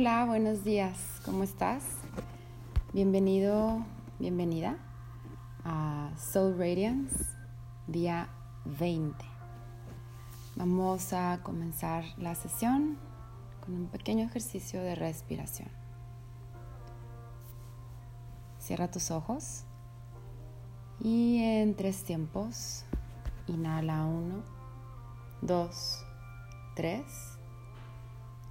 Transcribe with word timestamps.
Hola, 0.00 0.26
buenos 0.26 0.62
días, 0.62 1.20
¿cómo 1.24 1.42
estás? 1.42 1.82
Bienvenido, 2.92 3.84
bienvenida 4.20 4.78
a 5.64 6.12
Soul 6.16 6.56
Radiance, 6.56 7.16
día 7.88 8.28
20. 8.64 9.12
Vamos 10.54 11.12
a 11.12 11.40
comenzar 11.42 12.04
la 12.16 12.36
sesión 12.36 12.96
con 13.64 13.74
un 13.74 13.86
pequeño 13.88 14.24
ejercicio 14.24 14.80
de 14.80 14.94
respiración. 14.94 15.68
Cierra 18.60 18.88
tus 18.92 19.10
ojos 19.10 19.64
y 21.00 21.42
en 21.42 21.74
tres 21.74 22.04
tiempos, 22.04 22.84
inhala 23.48 24.04
uno, 24.04 24.44
dos, 25.42 26.04
tres, 26.76 27.02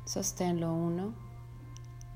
sosténlo 0.03 0.73
uno, 0.73 1.26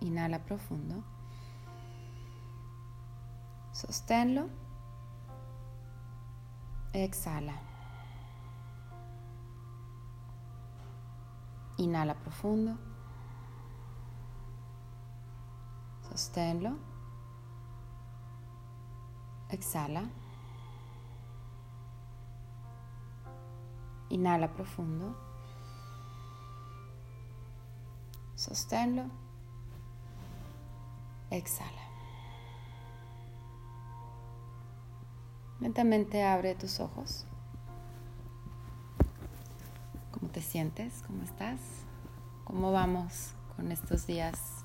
Inhala 0.00 0.38
profundo. 0.38 1.04
Sosténlo. 3.72 4.48
Exhala. 6.92 7.54
Inhala 11.78 12.14
profundo. 12.14 12.78
Sosténlo. 16.02 16.78
Exhala. 19.50 20.02
Inhala 24.10 24.48
profundo. 24.48 25.14
Sosténlo. 28.34 29.29
Exhala. 31.30 31.70
Lentamente 35.60 36.24
abre 36.24 36.56
tus 36.56 36.80
ojos. 36.80 37.24
¿Cómo 40.10 40.28
te 40.32 40.42
sientes? 40.42 41.04
¿Cómo 41.06 41.22
estás? 41.22 41.60
¿Cómo 42.44 42.72
vamos 42.72 43.34
con 43.54 43.70
estos 43.70 44.08
días 44.08 44.64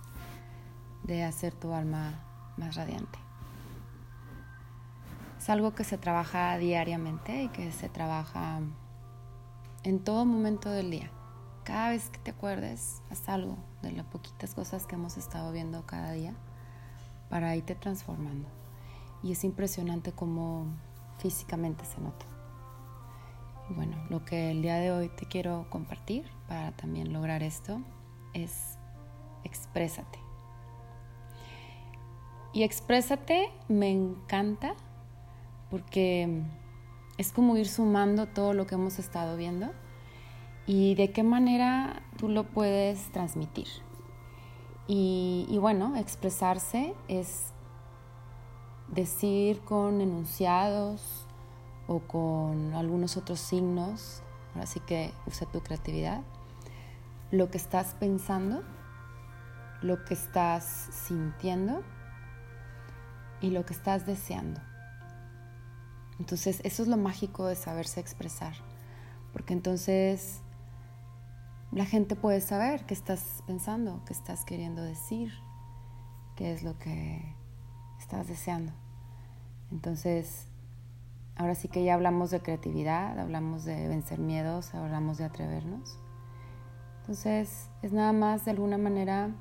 de 1.03 1.23
hacer 1.23 1.53
tu 1.53 1.71
alma 1.71 2.13
más 2.57 2.75
radiante? 2.75 3.19
Es 5.37 5.49
algo 5.51 5.75
que 5.75 5.83
se 5.83 5.99
trabaja 5.99 6.57
diariamente 6.57 7.43
y 7.43 7.49
que 7.49 7.71
se 7.71 7.89
trabaja 7.89 8.59
en 9.83 10.03
todo 10.03 10.25
momento 10.25 10.71
del 10.71 10.89
día. 10.89 11.11
Cada 11.63 11.89
vez 11.91 12.09
que 12.09 12.17
te 12.17 12.31
acuerdes, 12.31 13.03
haz 13.11 13.29
algo 13.29 13.55
de 13.83 13.91
las 13.91 14.05
poquitas 14.07 14.55
cosas 14.55 14.87
que 14.87 14.95
hemos 14.95 15.17
estado 15.17 15.51
viendo 15.51 15.85
cada 15.85 16.11
día 16.11 16.33
para 17.35 17.53
irte 17.53 17.75
transformando. 17.75 18.47
Y 19.21 19.33
es 19.33 19.43
impresionante 19.43 20.13
cómo 20.13 20.67
físicamente 21.17 21.83
se 21.83 21.99
nota. 21.99 22.25
bueno, 23.71 23.97
lo 24.09 24.23
que 24.23 24.51
el 24.51 24.61
día 24.61 24.75
de 24.75 24.93
hoy 24.93 25.09
te 25.09 25.25
quiero 25.25 25.67
compartir 25.69 26.23
para 26.47 26.71
también 26.77 27.11
lograr 27.11 27.43
esto 27.43 27.81
es 28.33 28.77
exprésate. 29.43 30.17
Y 32.53 32.63
exprésate 32.63 33.49
me 33.67 33.91
encanta 33.91 34.75
porque 35.69 36.41
es 37.17 37.33
como 37.33 37.57
ir 37.57 37.67
sumando 37.67 38.27
todo 38.27 38.53
lo 38.53 38.65
que 38.65 38.75
hemos 38.75 38.97
estado 38.97 39.35
viendo 39.35 39.73
y 40.67 40.95
de 40.95 41.11
qué 41.11 41.23
manera 41.23 42.01
tú 42.17 42.29
lo 42.29 42.45
puedes 42.45 43.11
transmitir. 43.11 43.67
Y, 44.87 45.57
bueno, 45.59 45.95
expresarse 45.95 46.93
es 47.07 47.51
decir 48.87 49.61
con 49.61 49.99
enunciados 49.99 51.25
o 51.87 51.99
con 51.99 52.73
algunos 52.75 53.17
otros 53.17 53.39
signos, 53.39 54.21
así 54.55 54.79
que 54.81 55.11
usa 55.25 55.47
tu 55.47 55.61
creatividad, 55.61 56.21
lo 57.31 57.49
que 57.49 57.57
estás 57.57 57.95
pensando, 57.95 58.63
lo 59.81 60.05
que 60.05 60.13
estás 60.13 60.65
sintiendo 60.91 61.83
y 63.41 63.49
lo 63.49 63.65
que 63.65 63.73
estás 63.73 64.05
deseando. 64.05 64.61
Entonces, 66.19 66.61
eso 66.63 66.83
es 66.83 66.87
lo 66.87 66.97
mágico 66.97 67.47
de 67.47 67.55
saberse 67.55 67.99
expresar, 67.99 68.53
porque 69.33 69.53
entonces 69.53 70.41
la 71.75 71.83
gente 71.83 72.15
puede 72.15 72.39
saber 72.39 72.85
qué 72.85 72.93
estás 72.93 73.43
pensando, 73.45 74.01
qué 74.05 74.13
estás 74.13 74.45
queriendo 74.45 74.81
decir, 74.81 75.33
qué 76.37 76.53
es 76.53 76.63
lo 76.63 76.79
que 76.79 77.35
estás 77.99 78.29
deseando. 78.29 78.71
Entonces, 79.73 80.47
ahora 81.35 81.53
sí 81.53 81.67
que 81.67 81.83
ya 81.83 81.95
hablamos 81.95 82.31
de 82.31 82.39
creatividad, 82.39 83.19
hablamos 83.19 83.65
de 83.65 83.89
vencer 83.89 84.19
miedos, 84.19 84.73
hablamos 84.73 85.17
de 85.17 85.25
atrevernos. 85.25 85.99
Entonces, 87.01 87.69
es 87.81 87.91
nada 87.91 88.13
más 88.13 88.45
de 88.45 88.51
alguna 88.51 88.77
manera 88.77 89.31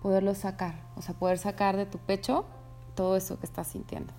poderlo 0.00 0.34
sacar, 0.34 0.76
o 0.96 1.02
sea, 1.02 1.14
poder 1.14 1.36
sacar 1.36 1.76
de 1.76 1.84
tu 1.84 1.98
pecho 1.98 2.46
todo 2.94 3.18
eso 3.18 3.38
que 3.38 3.44
estás 3.44 3.66
sintiendo. 3.66 4.14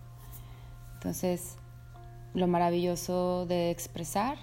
Entonces, 0.94 1.58
lo 2.36 2.46
maravilloso 2.46 3.48
de 3.48 3.72
expresar 3.72 4.38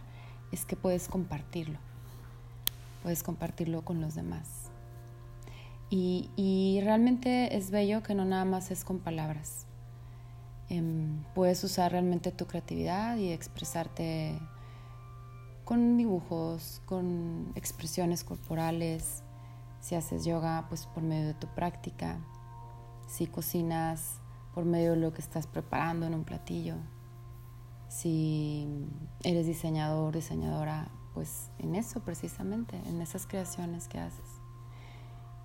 es 0.50 0.64
que 0.64 0.74
puedes 0.74 1.06
compartirlo 1.06 1.78
puedes 3.04 3.22
compartirlo 3.22 3.84
con 3.84 4.00
los 4.00 4.14
demás. 4.14 4.70
Y, 5.90 6.80
realmente 6.82 7.56
es 7.56 7.70
bello 7.70 8.02
que 8.02 8.16
no 8.16 8.24
nada 8.24 8.44
más 8.44 8.72
es 8.72 8.82
con 8.82 8.98
palabras. 8.98 9.66
Em, 10.70 11.22
puedes 11.34 11.62
usar 11.62 11.92
realmente 11.92 12.32
tu 12.32 12.46
creatividad 12.46 13.16
y 13.16 13.30
expresarte 13.30 14.40
con 15.64 15.98
dibujos, 15.98 16.82
con 16.86 17.52
expresiones 17.54 18.24
corporales. 18.24 19.22
Si 19.80 19.94
haces 19.94 20.24
yoga, 20.24 20.64
pues 20.68 20.86
por 20.86 21.04
medio 21.04 21.28
de 21.28 21.34
tu 21.34 21.46
práctica. 21.48 22.18
Si 23.06 23.26
cocinas, 23.26 24.20
por 24.54 24.64
medio 24.64 24.92
de 24.92 24.96
lo 24.96 25.12
que 25.12 25.20
estás 25.20 25.46
preparando 25.46 26.06
en 26.06 26.14
un 26.14 26.24
platillo. 26.24 26.76
Si 27.88 28.66
eres 29.22 29.46
diseñador, 29.46 30.14
diseñadora, 30.14 30.88
pues 31.14 31.50
en 31.60 31.76
eso 31.76 32.00
precisamente, 32.00 32.76
en 32.86 33.00
esas 33.00 33.26
creaciones 33.26 33.88
que 33.88 33.98
haces. 33.98 34.40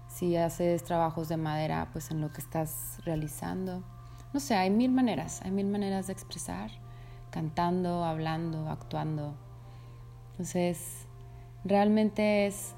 Si 0.10 0.36
haces 0.36 0.84
trabajos 0.84 1.30
de 1.30 1.38
madera, 1.38 1.90
pues 1.94 2.10
en 2.10 2.20
lo 2.20 2.34
que 2.34 2.42
estás 2.42 3.00
realizando. 3.06 3.84
No 4.34 4.40
sé, 4.40 4.56
hay 4.56 4.72
mil 4.72 4.92
maneras, 4.92 5.42
hay 5.44 5.52
mil 5.52 5.68
maneras 5.68 6.08
de 6.08 6.14
expresar, 6.14 6.72
cantando, 7.30 8.04
hablando, 8.04 8.68
actuando. 8.70 9.36
Entonces, 10.32 11.06
realmente 11.64 12.48
es, 12.48 12.74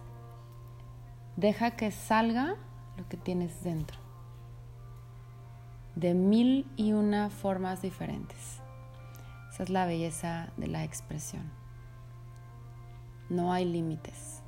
deja 1.37 1.71
que 1.71 1.91
salga 1.91 2.57
lo 2.97 3.07
que 3.07 3.15
tienes 3.15 3.63
dentro, 3.63 3.97
de 5.95 6.13
mil 6.13 6.69
y 6.75 6.91
una 6.91 7.29
formas 7.29 7.81
diferentes. 7.81 8.59
Esa 9.53 9.63
es 9.63 9.69
la 9.69 9.85
belleza 9.85 10.49
de 10.57 10.67
la 10.67 10.83
expresión 10.83 11.60
no 13.31 13.53
hay 13.53 13.63
límites. 13.63 14.41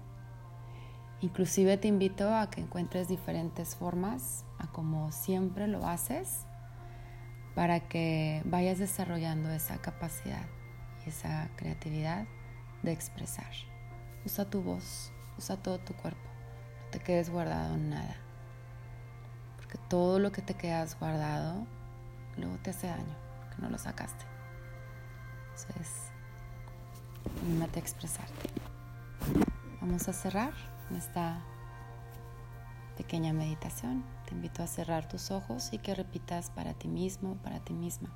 Inclusive 1.22 1.78
te 1.78 1.88
invito 1.88 2.36
a 2.36 2.50
que 2.50 2.60
encuentres 2.60 3.08
diferentes 3.08 3.76
formas 3.76 4.44
a 4.60 4.68
como 4.68 5.14
siempre 5.14 5.68
lo 5.68 5.88
haces 5.88 6.46
para 7.56 7.80
que 7.80 8.42
vayas 8.44 8.80
desarrollando 8.80 9.50
esa 9.52 9.78
capacidad 9.78 10.46
y 11.06 11.10
esa 11.10 11.50
creatividad 11.56 12.26
de 12.82 12.92
expresar. 12.92 13.52
Usa 14.26 14.50
tu 14.50 14.62
voz, 14.62 15.14
usa 15.38 15.56
todo 15.56 15.80
tu 15.80 15.94
cuerpo, 15.94 16.30
no 16.84 16.90
te 16.92 17.00
quedes 17.00 17.30
guardado 17.30 17.76
en 17.76 17.90
nada, 17.90 18.18
porque 19.56 19.78
todo 19.90 20.20
lo 20.20 20.34
que 20.34 20.42
te 20.42 20.56
quedas 20.56 21.00
guardado 21.00 21.66
luego 22.36 22.58
te 22.58 22.72
hace 22.72 22.88
daño, 22.88 23.16
porque 23.40 23.62
no 23.62 23.70
lo 23.70 23.78
sacaste. 23.78 24.26
Entonces, 25.56 26.12
anímate 27.44 27.80
a 27.80 27.82
expresarte. 27.82 28.63
Vamos 29.86 30.08
a 30.08 30.14
cerrar 30.14 30.54
esta 30.96 31.42
pequeña 32.96 33.34
meditación. 33.34 34.06
Te 34.26 34.34
invito 34.34 34.64
a 34.64 34.68
cerrar 34.68 35.10
tus 35.10 35.30
ojos 35.30 35.74
y 35.74 35.78
que 35.78 35.94
repitas 35.94 36.50
para 36.50 36.74
ti 36.74 36.88
mismo, 36.88 37.36
para 37.44 37.60
ti 37.60 37.74
misma, 37.74 38.08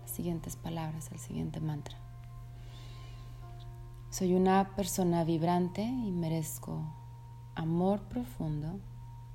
las 0.00 0.12
siguientes 0.12 0.54
palabras, 0.54 1.10
el 1.10 1.18
siguiente 1.18 1.58
mantra. 1.60 1.98
Soy 4.10 4.36
una 4.36 4.76
persona 4.76 5.24
vibrante 5.24 5.82
y 5.82 6.12
merezco 6.12 6.84
amor 7.56 8.02
profundo 8.02 8.78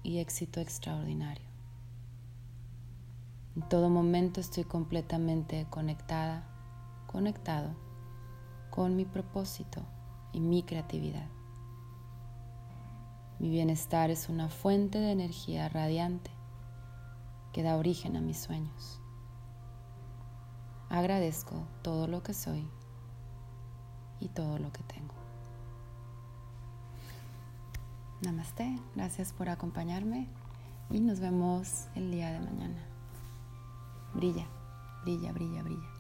y 0.03 0.19
éxito 0.19 0.61
extraordinario. 0.61 1.49
En 3.57 3.67
todo 3.67 3.89
momento 3.89 4.39
estoy 4.39 4.63
completamente 4.63 5.67
conectada, 5.69 6.47
conectado 7.07 7.75
con 8.69 8.95
mi 8.95 9.03
propósito 9.03 9.83
y 10.31 10.39
mi 10.39 10.63
creatividad. 10.63 11.27
Mi 13.39 13.49
bienestar 13.49 14.11
es 14.11 14.27
una 14.29 14.49
fuente 14.49 14.99
de 14.99 15.11
energía 15.11 15.69
radiante 15.69 16.31
que 17.53 17.63
da 17.63 17.77
origen 17.77 18.17
a 18.17 18.21
mis 18.21 18.37
sueños. 18.37 18.99
Agradezco 20.89 21.63
todo 21.81 22.07
lo 22.07 22.23
que 22.23 22.33
soy 22.33 22.67
y 24.19 24.27
todo 24.27 24.59
lo 24.59 24.71
que 24.71 24.83
tengo. 24.83 25.13
Namaste, 28.21 28.77
gracias 28.95 29.31
por 29.31 29.47
acompañarme 29.47 30.27
y 30.89 30.99
nos 30.99 31.19
vemos 31.19 31.87
el 31.95 32.11
día 32.11 32.31
de 32.33 32.39
mañana. 32.39 32.83
Brilla, 34.13 34.47
brilla, 35.03 35.31
brilla, 35.31 35.63
brilla. 35.63 35.98